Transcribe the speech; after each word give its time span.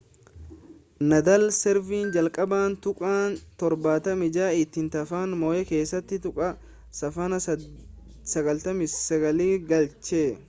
naadaal 1.09 1.43
servii 1.57 1.99
jalqabaa 2.15 2.63
tuqaa 2.85 3.19
76 3.63 4.47
ittiin 4.61 4.87
tapha 4.95 5.19
mo'e 5.43 5.59
keessatti 5.73 6.19
tuqaa 6.27 6.47
saaphanaa 7.01 7.41
88% 7.51 9.21
galche 9.73 10.23